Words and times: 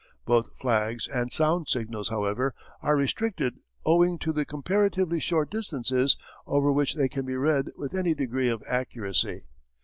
Both 0.25 0.57
flags 0.59 1.07
and 1.07 1.31
sound 1.31 1.67
signals, 1.67 2.09
however, 2.09 2.55
are 2.81 2.95
restricted 2.95 3.59
owing 3.85 4.17
to 4.17 4.33
the 4.33 4.45
comparatively 4.45 5.19
short 5.19 5.51
distances 5.51 6.17
over 6.47 6.71
which 6.71 6.95
they 6.95 7.07
can 7.07 7.23
be 7.23 7.35
read 7.35 7.67
with 7.75 7.93
any 7.93 8.15
degree 8.15 8.49
of 8.49 8.63
accuracy. 8.65 9.43